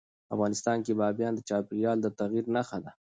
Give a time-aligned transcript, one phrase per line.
[0.35, 2.91] افغانستان کې بامیان د چاپېریال د تغیر نښه ده.